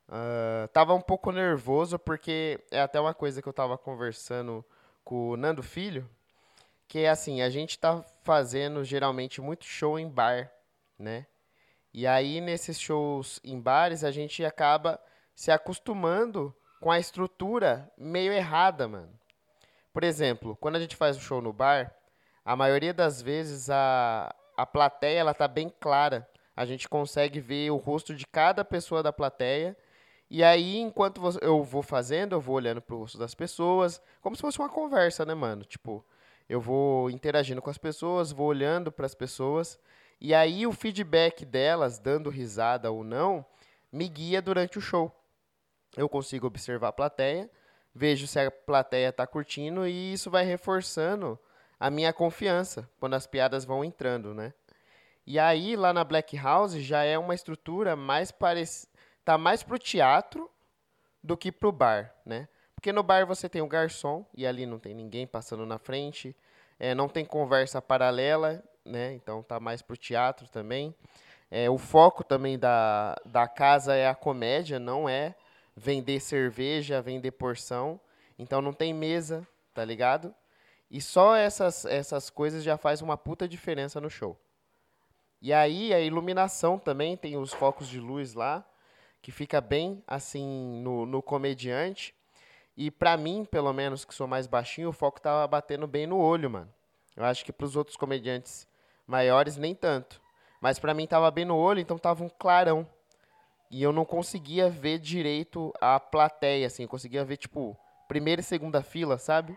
Uh, 0.09 0.67
tava 0.73 0.93
um 0.93 1.01
pouco 1.01 1.31
nervoso, 1.31 2.01
porque 2.01 2.59
é 2.73 2.81
até 2.81 2.99
uma 2.99 3.15
coisa 3.15 3.41
que 3.41 3.49
eu 3.49 3.53
tava 3.53 3.79
conversando 3.79 4.65
com 5.05 5.29
o 5.31 5.37
Nando 5.37 5.63
Filho, 5.63 6.11
que 6.89 7.01
é 7.01 7.11
assim, 7.11 7.43
a 7.43 7.49
gente 7.49 7.79
tá 7.79 8.05
fazendo 8.25 8.83
geralmente 8.83 9.41
muito 9.41 9.65
show 9.65 10.01
em 10.01 10.09
bar, 10.09 10.51
né? 10.99 11.27
E 11.95 12.07
aí 12.07 12.41
nesses 12.41 12.81
shows 12.81 13.39
em 13.45 13.61
bares 13.61 14.03
a 14.03 14.11
gente 14.11 14.45
acaba 14.45 15.01
se 15.33 15.53
acostumando 15.53 16.53
com 16.81 16.91
a 16.91 16.99
estrutura 16.99 17.89
meio 17.97 18.33
errada, 18.33 18.89
mano. 18.89 19.13
Por 19.93 20.03
exemplo, 20.03 20.57
quando 20.57 20.77
a 20.77 20.81
gente 20.81 20.97
faz 20.97 21.17
um 21.17 21.21
show 21.21 21.41
no 21.41 21.53
bar, 21.53 21.95
a 22.45 22.57
maioria 22.57 22.95
das 22.95 23.21
vezes 23.23 23.69
a, 23.71 24.35
a 24.59 24.67
plateia 24.67 25.21
ela 25.21 25.33
tá 25.33 25.47
bem 25.47 25.73
clara. 25.81 26.29
A 26.57 26.67
gente 26.67 26.89
consegue 26.89 27.41
ver 27.41 27.71
o 27.71 27.77
rosto 27.77 28.15
de 28.15 28.27
cada 28.27 28.65
pessoa 28.65 29.03
da 29.03 29.13
plateia. 29.13 29.77
E 30.29 30.45
aí, 30.45 30.79
enquanto 30.79 31.23
eu 31.41 31.63
vou 31.63 31.83
fazendo, 31.83 32.35
eu 32.35 32.41
vou 32.41 32.57
olhando 32.57 32.83
pro 32.83 32.99
rosto 32.99 33.17
das 33.17 33.35
pessoas, 33.35 34.03
como 34.21 34.37
se 34.37 34.43
fosse 34.43 34.59
uma 34.59 34.69
conversa, 34.69 35.25
né, 35.25 35.33
mano? 35.33 35.65
Tipo, 35.65 36.05
eu 36.49 36.61
vou 36.61 37.09
interagindo 37.09 37.63
com 37.63 37.71
as 37.71 37.79
pessoas, 37.79 38.33
vou 38.33 38.49
olhando 38.49 38.93
para 38.93 39.07
as 39.07 39.15
pessoas, 39.15 39.79
e 40.21 40.35
aí 40.35 40.67
o 40.67 40.73
feedback 40.73 41.47
delas, 41.47 41.99
dando 41.99 42.29
risada 42.29 42.91
ou 42.91 43.03
não, 43.03 43.47
me 43.91 44.07
guia 44.07 44.43
durante 44.43 44.77
o 44.77 44.83
show 44.83 45.15
eu 45.97 46.09
consigo 46.09 46.47
observar 46.47 46.89
a 46.89 46.93
plateia, 46.93 47.51
vejo 47.95 48.27
se 48.27 48.39
a 48.39 48.51
plateia 48.51 49.09
está 49.09 49.27
curtindo 49.27 49.87
e 49.87 50.13
isso 50.13 50.31
vai 50.31 50.45
reforçando 50.45 51.39
a 51.79 51.91
minha 51.91 52.13
confiança 52.13 52.89
quando 52.99 53.15
as 53.15 53.27
piadas 53.27 53.65
vão 53.65 53.85
entrando, 53.85 54.35
né? 54.35 54.53
E 55.27 55.39
aí 55.39 55.77
lá 55.77 55.93
na 55.93 56.05
Black 56.05 56.37
House 56.37 56.73
já 56.73 57.03
é 57.03 57.19
uma 57.19 57.35
estrutura 57.35 57.95
mais 57.95 58.31
parec... 58.31 58.87
tá 59.25 59.37
mais 59.37 59.63
pro 59.63 59.79
teatro 59.79 60.51
do 61.23 61.37
que 61.37 61.53
pro 61.53 61.71
bar, 61.71 62.15
né? 62.25 62.49
Porque 62.75 62.93
no 62.93 63.03
bar 63.03 63.27
você 63.27 63.49
tem 63.49 63.61
o 63.61 63.67
garçom 63.67 64.25
e 64.35 64.47
ali 64.47 64.65
não 64.65 64.79
tem 64.79 64.95
ninguém 64.95 65.27
passando 65.27 65.67
na 65.67 65.79
frente, 65.79 66.35
é, 66.79 66.95
não 66.95 67.09
tem 67.09 67.25
conversa 67.25 67.83
paralela, 67.83 68.63
né? 68.85 69.13
Então 69.15 69.43
tá 69.43 69.61
mais 69.61 69.83
pro 69.83 69.97
teatro 69.97 70.49
também. 70.49 70.95
É, 71.51 71.69
o 71.69 71.79
foco 71.79 72.23
também 72.23 72.59
da, 72.59 73.17
da 73.25 73.47
casa 73.49 73.95
é 73.95 74.09
a 74.09 74.15
comédia, 74.15 74.79
não 74.79 75.09
é 75.09 75.35
vender 75.77 76.21
cerveja, 76.21 77.03
vender 77.03 77.33
porção. 77.33 78.01
Então 78.39 78.63
não 78.63 78.73
tem 78.73 78.95
mesa, 78.95 79.47
tá 79.75 79.85
ligado? 79.85 80.35
E 80.91 81.01
só 81.01 81.37
essas, 81.37 81.85
essas 81.85 82.31
coisas 82.31 82.65
já 82.65 82.77
faz 82.77 83.03
uma 83.03 83.17
puta 83.17 83.47
diferença 83.47 84.01
no 84.01 84.09
show. 84.09 84.39
E 85.41 85.53
aí 85.53 85.93
a 85.93 86.01
iluminação 86.01 86.79
também, 86.79 87.17
tem 87.17 87.37
os 87.37 87.53
focos 87.53 87.89
de 87.89 88.01
luz 88.01 88.35
lá, 88.35 88.65
que 89.21 89.31
fica 89.31 89.61
bem 89.61 90.03
assim 90.07 90.81
no, 90.83 91.05
no 91.05 91.23
comediante. 91.23 92.15
E 92.77 92.91
pra 92.91 93.17
mim, 93.17 93.45
pelo 93.45 93.73
menos, 93.73 94.05
que 94.05 94.15
sou 94.15 94.27
mais 94.27 94.47
baixinho, 94.47 94.89
o 94.89 94.93
foco 94.93 95.21
tava 95.21 95.47
batendo 95.47 95.87
bem 95.87 96.07
no 96.07 96.19
olho, 96.19 96.49
mano. 96.49 96.73
Eu 97.17 97.25
acho 97.25 97.45
que 97.45 97.53
pros 97.53 97.77
outros 97.77 97.97
comediantes 97.97 98.67
maiores, 99.07 99.57
nem 99.57 99.75
tanto. 99.75 100.21
Mas 100.61 100.79
pra 100.79 100.95
mim 100.95 101.07
tava 101.07 101.31
bem 101.31 101.45
no 101.45 101.57
olho, 101.57 101.81
então 101.81 101.99
tava 101.99 102.25
um 102.25 102.29
clarão. 102.29 102.89
E 103.71 103.83
eu 103.83 103.93
não 103.93 104.05
conseguia 104.05 104.71
ver 104.71 104.99
direito 104.99 105.73
a 105.81 106.01
plateia, 106.01 106.67
assim. 106.67 106.85
Eu 106.85 106.89
conseguia 106.89 107.25
ver, 107.25 107.37
tipo, 107.37 107.77
primeira 108.07 108.41
e 108.41 108.45
segunda 108.45 108.83
fila, 108.83 109.19
sabe? 109.19 109.57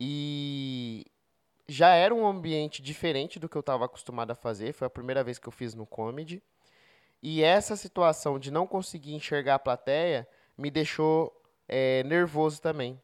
E 0.00 1.04
já 1.68 1.90
era 1.90 2.14
um 2.14 2.26
ambiente 2.26 2.80
diferente 2.80 3.38
do 3.38 3.48
que 3.48 3.56
eu 3.56 3.60
estava 3.60 3.84
acostumado 3.84 4.30
a 4.30 4.34
fazer. 4.34 4.72
Foi 4.72 4.86
a 4.86 4.90
primeira 4.90 5.22
vez 5.22 5.38
que 5.38 5.46
eu 5.46 5.52
fiz 5.52 5.74
no 5.74 5.86
comedy. 5.86 6.42
E 7.22 7.42
essa 7.42 7.76
situação 7.76 8.38
de 8.38 8.50
não 8.50 8.66
conseguir 8.66 9.14
enxergar 9.14 9.56
a 9.56 9.58
plateia 9.58 10.26
me 10.56 10.70
deixou 10.70 11.32
é, 11.68 12.02
nervoso 12.04 12.62
também. 12.62 13.00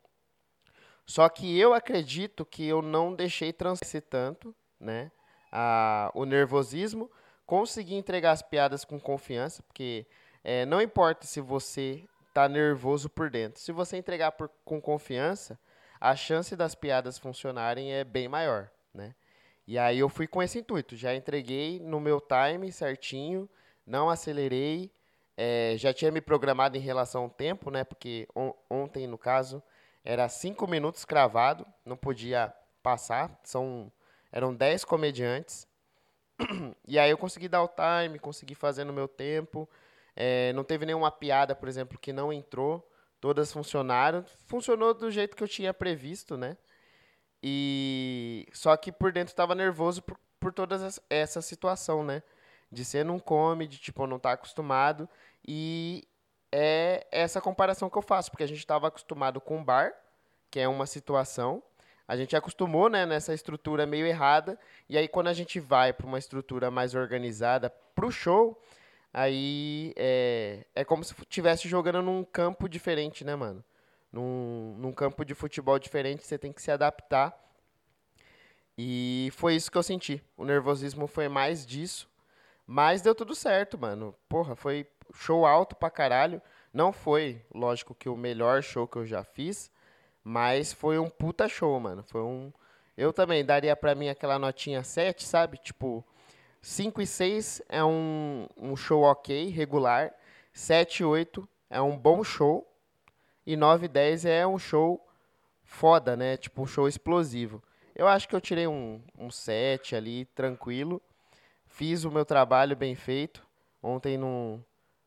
Só 1.05 1.29
que 1.29 1.59
eu 1.59 1.75
acredito 1.75 2.45
que 2.45 2.67
eu 2.67 2.83
não 2.83 3.15
deixei 3.15 3.53
transparecer 3.53 4.03
tanto, 4.03 4.55
né? 4.81 5.13
A, 5.53 6.11
o 6.15 6.25
nervosismo. 6.25 7.11
Consegui 7.47 7.95
entregar 7.95 8.33
as 8.33 8.43
piadas 8.43 8.85
com 8.85 8.99
confiança, 8.99 9.63
porque 9.63 10.05
é, 10.43 10.67
não 10.67 10.83
importa 10.83 11.27
se 11.27 11.41
você 11.41 12.05
tá 12.35 12.49
nervoso 12.49 13.09
por 13.09 13.31
dentro. 13.31 13.61
Se 13.61 13.71
você 13.71 13.97
entregar 13.97 14.33
por, 14.33 14.51
com 14.65 14.81
confiança, 14.81 15.57
a 16.01 16.15
chance 16.17 16.55
das 16.57 16.75
piadas 16.75 17.19
funcionarem 17.19 17.93
é 17.93 18.05
bem 18.05 18.29
maior, 18.29 18.71
né? 18.93 19.15
E 19.67 19.79
aí 19.79 19.99
eu 19.99 20.09
fui 20.09 20.27
com 20.27 20.43
esse 20.43 20.59
intuito, 20.61 20.97
já 20.97 21.15
entreguei 21.15 21.81
no 21.81 21.99
meu 21.99 22.21
time 22.21 22.71
certinho, 22.71 23.49
não 23.85 24.09
acelerei, 24.09 24.93
é, 25.37 25.75
já 25.77 25.93
tinha 25.93 26.11
me 26.11 26.21
programado 26.21 26.77
em 26.77 26.81
relação 26.81 27.25
ao 27.25 27.31
tempo, 27.31 27.71
né? 27.71 27.85
Porque 27.85 28.29
on 28.35 28.53
ontem, 28.71 29.07
no 29.07 29.19
caso, 29.19 29.63
era 30.05 30.29
cinco 30.29 30.67
minutos 30.69 31.05
cravado, 31.05 31.67
não 31.85 31.97
podia 31.97 32.55
passar, 32.83 33.41
são, 33.43 33.91
eram 34.31 34.55
dez 34.55 34.85
comediantes, 34.85 35.67
e 36.87 36.99
aí 36.99 37.11
eu 37.11 37.19
consegui 37.19 37.49
dar 37.49 37.63
o 37.63 37.69
time, 37.69 38.19
consegui 38.19 38.55
fazer 38.55 38.85
no 38.85 38.93
meu 38.93 39.09
tempo, 39.09 39.69
é, 40.15 40.53
não 40.53 40.63
teve 40.63 40.87
nenhuma 40.87 41.11
piada, 41.11 41.55
por 41.55 41.69
exemplo, 41.69 41.99
que 41.99 42.13
não 42.13 42.33
entrou, 42.33 42.89
Todas 43.21 43.53
funcionaram. 43.53 44.25
Funcionou 44.47 44.95
do 44.95 45.11
jeito 45.11 45.37
que 45.37 45.43
eu 45.43 45.49
tinha 45.49 45.73
previsto, 45.73 46.37
né? 46.37 46.57
E 47.43 48.47
só 48.53 48.77
que 48.77 48.91
por 48.91 49.13
dentro 49.13 49.33
estava 49.33 49.55
nervoso 49.55 50.03
por, 50.03 50.19
por 50.41 50.53
toda 50.53 50.89
essa 51.09 51.41
situação, 51.41 52.05
né? 52.05 52.23
De 52.71 52.85
ser 52.85 53.05
num 53.05 53.19
comedy, 53.19 53.79
tipo, 53.79 54.07
não 54.07 54.19
tá 54.19 54.33
acostumado. 54.33 55.09
E 55.47 56.07
é 56.51 57.07
essa 57.11 57.41
comparação 57.41 57.91
que 57.91 57.97
eu 57.97 58.03
faço, 58.03 58.31
porque 58.31 58.45
a 58.45 58.49
gente 58.49 58.59
estava 58.59 58.89
acostumado 58.89 59.41
com 59.41 59.63
bar, 59.63 59.93
que 60.51 60.59
é 60.59 60.69
uma 60.69 60.87
situação. 60.87 61.63
A 62.09 62.17
gente 62.17 62.37
acostumou, 62.37 62.89
né, 62.89 63.05
nessa 63.05 63.35
estrutura 63.35 63.85
meio 63.85 64.07
errada. 64.07 64.59
E 64.89 64.97
aí, 64.97 65.09
quando 65.09 65.27
a 65.27 65.33
gente 65.33 65.59
vai 65.59 65.93
para 65.93 66.07
uma 66.07 66.19
estrutura 66.19 66.71
mais 66.71 66.95
organizada 66.95 67.69
pro 67.95 68.13
show, 68.13 68.61
Aí 69.19 69.95
é, 69.97 70.67
é 70.75 70.85
como 70.85 71.03
se 71.03 71.15
estivesse 71.15 71.67
jogando 71.67 72.03
num 72.03 72.23
campo 72.23 72.69
diferente, 72.69 73.25
né, 73.25 73.35
mano? 73.35 73.65
Num, 74.13 74.77
num 74.77 74.93
campo 74.93 75.25
de 75.25 75.35
futebol 75.35 75.79
diferente, 75.79 76.23
você 76.23 76.37
tem 76.37 76.53
que 76.53 76.61
se 76.61 76.71
adaptar. 76.71 77.35
E 78.77 79.31
foi 79.33 79.55
isso 79.55 79.73
que 79.73 79.79
eu 79.79 79.83
senti. 79.83 80.23
O 80.37 80.45
nervosismo 80.45 81.07
foi 81.07 81.31
mais 81.31 81.65
disso. 81.65 82.07
Mas 82.67 83.01
deu 83.01 83.15
tudo 83.15 83.35
certo, 83.35 83.79
mano. 83.79 84.15
Porra, 84.29 84.55
foi 84.55 84.87
show 85.15 85.47
alto 85.47 85.75
pra 85.75 85.89
caralho. 85.89 86.43
Não 86.71 86.93
foi, 86.93 87.41
lógico, 87.55 87.95
que 87.95 88.11
o 88.11 88.17
melhor 88.19 88.63
show 88.63 88.87
que 88.87 88.99
eu 88.99 89.07
já 89.07 89.25
fiz. 89.25 89.71
Mas 90.23 90.75
foi 90.75 90.99
um 90.99 91.09
puta 91.09 91.49
show, 91.49 91.81
mano. 91.81 92.05
Foi 92.07 92.21
um. 92.21 92.53
Eu 92.95 93.15
também 93.15 93.43
daria 93.43 93.75
pra 93.75 93.95
mim 93.95 94.11
aquela 94.11 94.39
notinha 94.39 94.85
7, 94.85 95.25
sabe? 95.25 95.57
Tipo, 95.57 96.05
5 96.63 97.01
e 97.01 97.07
6 97.07 97.63
é 97.69 97.85
um, 97.85 98.47
um 98.57 98.77
show 98.77 99.03
ok, 99.03 99.49
regular. 99.51 100.13
7 100.53 101.01
e 101.01 101.05
8 101.05 101.49
é 101.71 101.81
um 101.81 101.97
bom 101.97 102.25
show. 102.25 102.67
E 103.47 103.57
9 103.57 103.87
e 103.87 103.89
10 103.89 104.25
é 104.25 104.47
um 104.47 104.59
show 104.59 105.07
foda, 105.63 106.17
né? 106.17 106.37
Tipo 106.37 106.63
um 106.63 106.67
show 106.67 106.89
explosivo. 106.89 107.63
Eu 107.95 108.07
acho 108.09 108.29
que 108.29 108.35
eu 108.35 108.41
tirei 108.41 108.67
um, 108.67 109.01
um 109.19 109.31
7 109.31 109.95
ali, 109.95 110.25
tranquilo. 110.27 111.01
Fiz 111.67 112.05
o 112.05 112.11
meu 112.11 112.25
trabalho 112.25 112.77
bem 112.77 112.95
feito. 112.95 113.47
Ontem 113.83 114.19
não, 114.19 114.65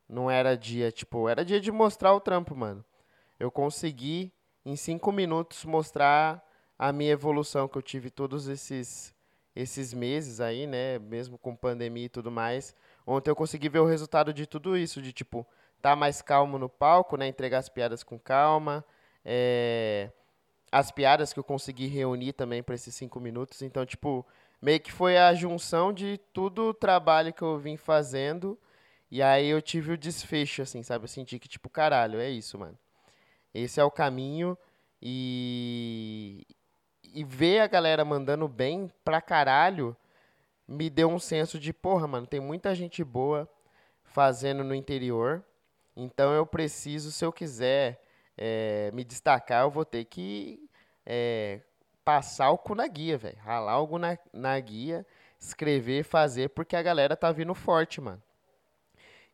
não 0.08 0.30
era 0.30 0.58
dia, 0.58 0.92
tipo, 0.92 1.28
era 1.28 1.44
dia 1.44 1.60
de 1.60 1.72
mostrar 1.72 2.14
o 2.14 2.20
trampo, 2.20 2.56
mano. 2.56 2.84
Eu 3.40 3.52
consegui, 3.52 4.32
em 4.66 4.76
5 4.76 5.12
minutos, 5.12 5.66
mostrar 5.66 6.44
a 6.78 6.94
minha 6.94 7.12
evolução 7.12 7.68
que 7.68 7.78
eu 7.78 7.82
tive 7.82 8.10
todos 8.10 8.48
esses 8.48 9.14
esses 9.56 9.94
meses 9.94 10.40
aí, 10.40 10.68
né, 10.68 11.00
mesmo 11.00 11.38
com 11.38 11.56
pandemia 11.56 12.06
e 12.06 12.10
tudo 12.10 12.32
mais. 12.32 12.76
Ontem 13.06 13.30
eu 13.30 13.36
consegui 13.36 13.70
ver 13.70 13.80
o 13.80 13.86
resultado 13.86 14.34
de 14.34 14.46
tudo 14.46 14.78
isso, 14.78 15.02
de 15.02 15.12
tipo, 15.12 15.46
tá 15.82 15.96
mais 15.96 16.22
calmo 16.22 16.58
no 16.58 16.70
palco, 16.70 17.18
né, 17.18 17.28
entregar 17.28 17.60
as 17.60 17.70
piadas 17.70 18.04
com 18.04 18.20
calma, 18.20 18.86
é, 19.26 20.12
as 20.72 20.92
piadas 20.92 21.34
que 21.34 21.40
eu 21.40 21.44
consegui 21.44 21.88
reunir 21.88 22.34
também 22.34 22.62
para 22.62 22.76
esses 22.76 22.94
cinco 22.96 23.20
minutos. 23.20 23.62
Então, 23.62 23.86
tipo, 23.86 24.26
meio 24.62 24.80
que 24.80 24.92
foi 24.92 25.18
a 25.18 25.34
junção 25.34 25.92
de 25.92 26.20
tudo 26.34 26.70
o 26.70 26.74
trabalho 26.74 27.34
que 27.34 27.42
eu 27.42 27.58
vim 27.58 27.78
fazendo. 27.78 28.58
E 29.12 29.22
aí 29.22 29.48
eu 29.48 29.62
tive 29.62 29.94
o 29.94 29.98
desfecho, 29.98 30.62
assim, 30.62 30.84
sabe? 30.84 31.06
Eu 31.06 31.08
senti 31.08 31.40
que, 31.40 31.48
tipo, 31.48 31.70
caralho, 31.70 32.20
é 32.20 32.30
isso, 32.30 32.58
mano. 32.60 32.78
Esse 33.54 33.80
é 33.80 33.84
o 33.84 33.90
caminho. 33.92 34.58
E, 35.02 36.46
e 37.14 37.24
ver 37.24 37.60
a 37.60 37.68
galera 37.68 38.04
mandando 38.06 38.48
bem 38.48 38.92
pra 39.04 39.22
caralho 39.22 39.96
me 40.68 40.90
deu 40.90 41.10
um 41.10 41.18
senso 41.20 41.60
de, 41.60 41.74
porra, 41.74 42.08
mano, 42.08 42.28
tem 42.28 42.40
muita 42.40 42.76
gente 42.76 43.04
boa 43.04 43.50
fazendo 44.04 44.64
no 44.64 44.76
interior. 44.76 45.44
Então 45.96 46.32
eu 46.32 46.46
preciso, 46.46 47.12
se 47.12 47.26
eu 47.26 47.32
quiser 47.34 48.00
é, 48.38 48.92
me 48.94 49.04
destacar, 49.04 49.64
eu 49.64 49.72
vou 49.72 49.84
ter 49.84 50.06
que 50.06 50.70
é, 51.06 51.62
passar 52.06 52.52
o 52.52 52.58
cu 52.58 52.76
na 52.76 52.88
guia, 52.88 53.18
velho. 53.18 53.38
Ralar 53.40 53.72
algo 53.72 53.98
na, 53.98 54.18
na 54.32 54.60
guia, 54.60 55.06
escrever, 55.40 56.04
fazer, 56.04 56.50
porque 56.50 56.76
a 56.76 56.84
galera 56.84 57.18
tá 57.18 57.32
vindo 57.32 57.54
forte, 57.56 58.00
mano. 58.00 58.22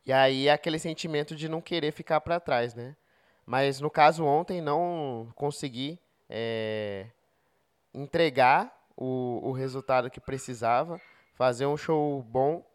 E 0.06 0.14
aí 0.14 0.48
é 0.48 0.54
aquele 0.54 0.80
sentimento 0.80 1.36
de 1.36 1.50
não 1.50 1.60
querer 1.60 1.92
ficar 1.92 2.22
para 2.22 2.40
trás, 2.40 2.74
né? 2.74 2.96
Mas 3.46 3.82
no 3.82 3.90
caso 3.90 4.24
ontem 4.24 4.62
não 4.62 5.32
consegui 5.36 6.00
é, 6.30 7.08
entregar 7.96 8.76
o, 8.96 9.40
o 9.44 9.52
resultado 9.52 10.10
que 10.10 10.20
precisava, 10.20 11.00
fazer 11.34 11.66
um 11.66 11.78
show 11.78 12.22
bom. 12.24 12.66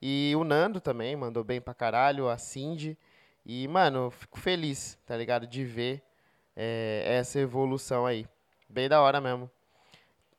E 0.00 0.32
o 0.36 0.44
Nando 0.44 0.80
também 0.80 1.16
mandou 1.16 1.42
bem 1.42 1.60
pra 1.60 1.74
caralho, 1.74 2.28
a 2.28 2.38
Cindy. 2.38 2.96
E, 3.44 3.66
mano, 3.66 4.10
fico 4.10 4.38
feliz, 4.38 4.96
tá 5.04 5.16
ligado? 5.16 5.46
De 5.46 5.64
ver 5.64 6.02
é, 6.56 7.04
essa 7.18 7.38
evolução 7.40 8.06
aí. 8.06 8.26
Bem 8.68 8.88
da 8.88 9.00
hora 9.00 9.20
mesmo. 9.20 9.50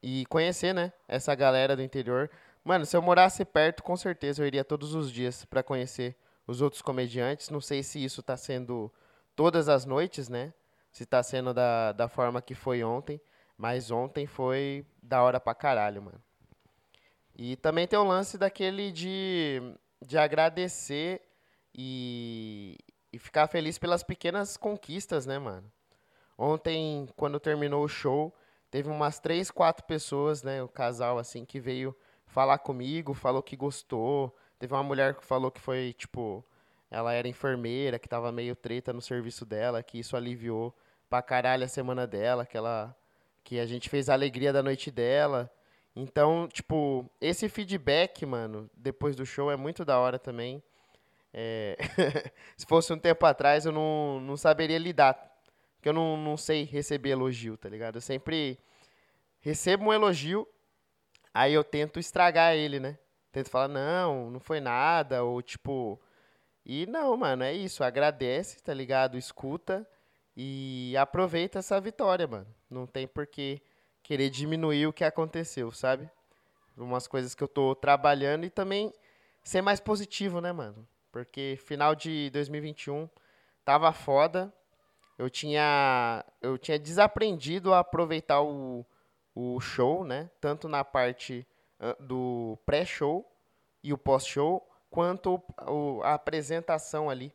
E 0.01 0.25
conhecer, 0.27 0.73
né? 0.73 0.93
Essa 1.07 1.35
galera 1.35 1.75
do 1.75 1.81
interior. 1.81 2.29
Mano, 2.63 2.85
se 2.85 2.95
eu 2.95 3.01
morasse 3.01 3.43
perto, 3.43 3.83
com 3.83 3.97
certeza 3.97 4.41
eu 4.41 4.47
iria 4.47 4.63
todos 4.63 4.93
os 4.93 5.11
dias 5.11 5.43
para 5.43 5.63
conhecer 5.63 6.15
os 6.47 6.61
outros 6.61 6.81
comediantes. 6.81 7.49
Não 7.49 7.59
sei 7.59 7.83
se 7.83 8.03
isso 8.03 8.23
tá 8.23 8.37
sendo 8.37 8.91
todas 9.35 9.67
as 9.67 9.85
noites, 9.85 10.29
né? 10.29 10.53
Se 10.91 11.05
tá 11.05 11.21
sendo 11.21 11.53
da, 11.53 11.91
da 11.91 12.07
forma 12.07 12.41
que 12.41 12.55
foi 12.55 12.83
ontem. 12.83 13.19
Mas 13.59 13.91
ontem 13.91 14.25
foi 14.25 14.85
da 15.03 15.21
hora 15.21 15.37
pra 15.37 15.53
caralho, 15.53 16.01
mano. 16.01 16.23
E 17.35 17.57
também 17.57 17.85
tem 17.85 17.99
o 17.99 18.05
lance 18.05 18.37
daquele 18.37 18.89
de, 18.89 19.61
de 20.01 20.17
agradecer 20.17 21.21
e, 21.75 22.77
e 23.11 23.19
ficar 23.19 23.47
feliz 23.47 23.77
pelas 23.77 24.01
pequenas 24.01 24.55
conquistas, 24.55 25.25
né, 25.25 25.37
mano? 25.37 25.69
Ontem, 26.37 27.05
quando 27.17 27.37
terminou 27.37 27.83
o 27.83 27.89
show, 27.89 28.33
teve 28.71 28.87
umas 28.87 29.19
três, 29.19 29.51
quatro 29.51 29.83
pessoas, 29.83 30.41
né, 30.41 30.63
o 30.63 30.69
casal, 30.69 31.17
assim, 31.17 31.43
que 31.43 31.59
veio 31.59 31.93
falar 32.25 32.59
comigo, 32.59 33.13
falou 33.13 33.43
que 33.43 33.57
gostou. 33.57 34.33
Teve 34.57 34.73
uma 34.73 34.83
mulher 34.83 35.15
que 35.15 35.25
falou 35.25 35.51
que 35.51 35.59
foi, 35.59 35.91
tipo, 35.97 36.45
ela 36.89 37.11
era 37.11 37.27
enfermeira, 37.27 37.99
que 37.99 38.07
tava 38.07 38.31
meio 38.31 38.55
treta 38.55 38.93
no 38.93 39.01
serviço 39.01 39.45
dela, 39.45 39.83
que 39.83 39.99
isso 39.99 40.15
aliviou 40.15 40.73
pra 41.09 41.21
caralho 41.21 41.65
a 41.65 41.67
semana 41.67 42.07
dela, 42.07 42.45
que 42.45 42.55
ela 42.55 42.95
que 43.49 43.59
a 43.59 43.65
gente 43.65 43.89
fez 43.89 44.07
a 44.09 44.13
alegria 44.13 44.53
da 44.53 44.61
noite 44.61 44.91
dela. 44.91 45.51
Então, 45.95 46.47
tipo, 46.47 47.09
esse 47.19 47.49
feedback, 47.49 48.23
mano, 48.23 48.69
depois 48.77 49.15
do 49.15 49.25
show 49.25 49.49
é 49.49 49.55
muito 49.55 49.83
da 49.83 49.97
hora 49.97 50.19
também. 50.19 50.61
É... 51.33 51.75
Se 52.55 52.67
fosse 52.67 52.93
um 52.93 52.99
tempo 52.99 53.25
atrás, 53.25 53.65
eu 53.65 53.71
não, 53.71 54.19
não 54.19 54.37
saberia 54.37 54.77
lidar. 54.77 55.15
Porque 55.75 55.89
eu 55.89 55.93
não, 55.93 56.15
não 56.15 56.37
sei 56.37 56.63
receber 56.63 57.09
elogio, 57.09 57.57
tá 57.57 57.67
ligado? 57.67 57.95
Eu 57.95 58.01
sempre 58.01 58.59
recebo 59.39 59.85
um 59.85 59.93
elogio, 59.93 60.47
aí 61.33 61.51
eu 61.51 61.63
tento 61.63 61.99
estragar 61.99 62.53
ele, 62.53 62.79
né? 62.79 62.99
Tento 63.31 63.49
falar, 63.49 63.67
não, 63.67 64.29
não 64.29 64.39
foi 64.39 64.59
nada, 64.59 65.23
ou 65.23 65.41
tipo. 65.41 65.99
E 66.63 66.85
não, 66.85 67.17
mano, 67.17 67.43
é 67.43 67.51
isso. 67.51 67.83
Agradece, 67.83 68.61
tá 68.61 68.75
ligado? 68.75 69.17
Escuta 69.17 69.87
E 70.41 70.95
aproveita 70.95 71.59
essa 71.59 71.81
vitória, 71.81 72.25
mano. 72.25 72.47
Não 72.69 72.87
tem 72.87 73.05
por 73.05 73.27
que 73.27 73.61
querer 74.01 74.29
diminuir 74.29 74.87
o 74.87 74.93
que 74.93 75.03
aconteceu, 75.03 75.69
sabe? 75.69 76.09
Umas 76.77 77.07
coisas 77.07 77.35
que 77.35 77.43
eu 77.43 77.47
tô 77.47 77.75
trabalhando 77.75 78.45
e 78.45 78.49
também 78.49 78.93
ser 79.43 79.61
mais 79.61 79.81
positivo, 79.81 80.39
né, 80.39 80.53
mano? 80.53 80.87
Porque 81.11 81.59
final 81.65 81.93
de 81.93 82.29
2021 82.29 83.09
tava 83.65 83.91
foda. 83.91 84.49
Eu 85.17 85.29
tinha 85.29 86.23
eu 86.41 86.57
tinha 86.57 86.79
desaprendido 86.79 87.73
a 87.73 87.79
aproveitar 87.79 88.41
o, 88.41 88.85
o 89.35 89.59
show, 89.59 90.05
né? 90.05 90.31
Tanto 90.39 90.69
na 90.69 90.85
parte 90.85 91.45
do 91.99 92.57
pré-show 92.65 93.29
e 93.83 93.91
o 93.91 93.97
pós-show, 93.97 94.65
quanto 94.89 95.43
o, 95.67 96.01
a 96.01 96.13
apresentação 96.13 97.09
ali. 97.09 97.33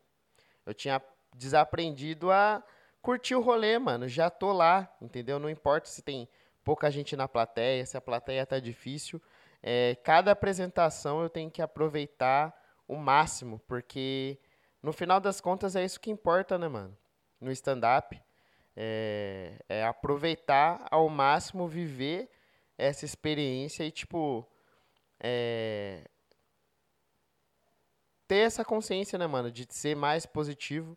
Eu 0.65 0.73
tinha 0.73 1.03
desaprendido 1.35 2.31
a 2.31 2.65
curtir 3.05 3.35
o 3.35 3.41
rolê, 3.41 3.79
mano. 3.79 4.09
Já 4.09 4.31
tô 4.31 4.51
lá, 4.51 4.91
entendeu? 5.01 5.39
Não 5.39 5.51
importa 5.51 5.87
se 5.89 6.03
tem 6.03 6.27
pouca 6.65 6.91
gente 6.91 7.15
na 7.15 7.29
plateia, 7.29 7.85
se 7.85 7.97
a 7.99 8.01
plateia 8.01 8.47
tá 8.47 8.59
difícil. 8.59 9.21
É, 9.63 9.95
cada 10.03 10.31
apresentação 10.33 11.23
eu 11.23 11.29
tenho 11.29 11.51
que 11.51 11.61
aproveitar 11.61 12.59
o 12.89 12.97
máximo, 12.97 13.61
porque 13.69 14.39
no 14.83 14.93
final 14.93 15.21
das 15.21 15.39
contas 15.41 15.77
é 15.77 15.85
isso 15.85 16.01
que 16.01 16.11
importa, 16.11 16.59
né, 16.59 16.67
mano? 16.67 16.97
No 17.39 17.53
stand-up. 17.53 18.19
É, 18.77 19.59
é, 19.69 19.85
aproveitar 19.85 20.85
ao 20.91 21.09
máximo, 21.09 21.69
viver 21.69 22.29
essa 22.77 23.05
experiência 23.05 23.85
e, 23.85 23.91
tipo, 23.91 24.45
é, 25.21 26.09
ter 28.27 28.39
essa 28.39 28.65
consciência, 28.65 29.17
né, 29.19 29.27
mano, 29.27 29.53
de 29.53 29.67
ser 29.71 29.95
mais 29.95 30.27
positivo. 30.27 30.97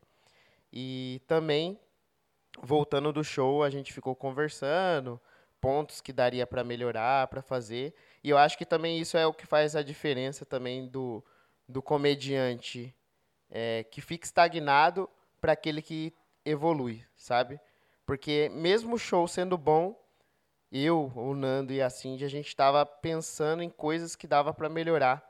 E 0.74 1.22
também, 1.28 1.80
voltando 2.62 3.14
do 3.14 3.24
show, 3.24 3.64
a 3.64 3.70
gente 3.70 3.94
ficou 3.94 4.16
conversando, 4.16 5.20
pontos 5.62 6.02
que 6.02 6.14
daria 6.14 6.46
para 6.46 6.64
melhorar, 6.64 7.28
para 7.28 7.42
fazer. 7.42 7.94
E 8.24 8.30
eu 8.30 8.38
acho 8.38 8.58
que 8.58 8.66
também 8.66 9.00
isso 9.00 9.18
é 9.18 9.26
o 9.26 9.34
que 9.34 9.46
faz 9.46 9.76
a 9.76 9.84
diferença 9.84 10.46
também 10.46 10.88
do, 10.88 11.24
do 11.68 11.82
comediante 11.82 12.96
é, 13.50 13.86
que 13.90 14.02
fica 14.02 14.26
estagnado 14.26 15.10
para 15.40 15.54
aquele 15.54 15.82
que 15.82 16.14
evolui, 16.46 17.04
sabe? 17.16 17.60
Porque 18.06 18.50
mesmo 18.54 18.96
o 18.96 19.00
show 19.00 19.28
sendo 19.28 19.58
bom, 19.58 20.00
eu, 20.72 21.12
o 21.16 21.34
Nando 21.34 21.74
e 21.74 21.82
a 21.82 21.90
Cindy, 21.90 22.26
a 22.26 22.30
gente 22.30 22.48
estava 22.48 22.86
pensando 22.86 23.64
em 23.64 23.70
coisas 23.70 24.16
que 24.16 24.28
dava 24.28 24.54
para 24.54 24.70
melhorar. 24.70 25.24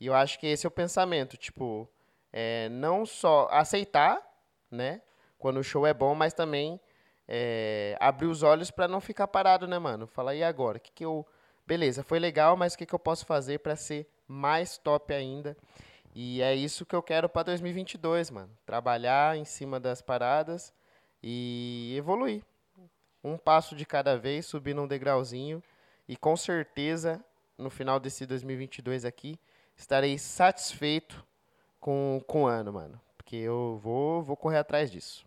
E 0.00 0.06
eu 0.06 0.14
acho 0.14 0.38
que 0.38 0.46
esse 0.46 0.66
é 0.66 0.68
o 0.68 0.72
pensamento, 0.72 1.36
tipo, 1.36 1.88
é, 2.32 2.68
não 2.68 3.06
só 3.06 3.48
aceitar, 3.50 4.20
né, 4.70 5.00
quando 5.42 5.58
o 5.58 5.64
show 5.64 5.84
é 5.84 5.92
bom, 5.92 6.14
mas 6.14 6.32
também 6.32 6.80
é, 7.26 7.96
abrir 7.98 8.28
os 8.28 8.44
olhos 8.44 8.70
para 8.70 8.86
não 8.86 9.00
ficar 9.00 9.26
parado, 9.26 9.66
né, 9.66 9.76
mano? 9.76 10.06
Falar, 10.06 10.36
e 10.36 10.44
agora? 10.44 10.78
que, 10.78 10.92
que 10.92 11.04
eu. 11.04 11.26
Beleza, 11.66 12.02
foi 12.02 12.18
legal, 12.18 12.56
mas 12.56 12.74
o 12.74 12.78
que, 12.78 12.86
que 12.86 12.94
eu 12.94 12.98
posso 12.98 13.26
fazer 13.26 13.58
para 13.58 13.74
ser 13.74 14.08
mais 14.26 14.78
top 14.78 15.12
ainda? 15.12 15.56
E 16.14 16.40
é 16.42 16.54
isso 16.54 16.86
que 16.86 16.94
eu 16.94 17.02
quero 17.02 17.28
para 17.28 17.44
2022, 17.44 18.30
mano. 18.30 18.50
Trabalhar 18.64 19.36
em 19.36 19.44
cima 19.44 19.80
das 19.80 20.00
paradas 20.00 20.72
e 21.22 21.94
evoluir. 21.96 22.42
Um 23.24 23.36
passo 23.36 23.74
de 23.74 23.84
cada 23.84 24.16
vez, 24.16 24.46
subir 24.46 24.78
um 24.78 24.86
degrauzinho. 24.86 25.62
E 26.08 26.16
com 26.16 26.36
certeza, 26.36 27.24
no 27.58 27.70
final 27.70 27.98
desse 27.98 28.26
2022 28.26 29.04
aqui, 29.04 29.38
estarei 29.76 30.18
satisfeito 30.18 31.24
com, 31.80 32.22
com 32.26 32.42
o 32.42 32.46
ano, 32.46 32.72
mano. 32.72 33.00
Porque 33.16 33.36
eu 33.36 33.78
vou, 33.82 34.22
vou 34.22 34.36
correr 34.36 34.58
atrás 34.58 34.90
disso. 34.90 35.24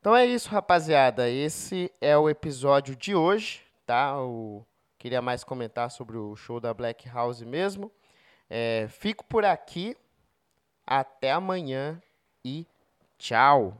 Então 0.00 0.16
é 0.16 0.24
isso, 0.24 0.48
rapaziada. 0.48 1.28
Esse 1.28 1.92
é 2.00 2.16
o 2.16 2.30
episódio 2.30 2.96
de 2.96 3.14
hoje, 3.14 3.60
tá? 3.84 4.14
Eu 4.16 4.66
queria 4.98 5.20
mais 5.20 5.44
comentar 5.44 5.90
sobre 5.90 6.16
o 6.16 6.34
show 6.34 6.58
da 6.58 6.72
Black 6.72 7.06
House 7.06 7.42
mesmo. 7.42 7.92
É, 8.48 8.88
fico 8.88 9.22
por 9.22 9.44
aqui. 9.44 9.94
Até 10.86 11.32
amanhã 11.32 12.00
e 12.42 12.66
tchau. 13.18 13.76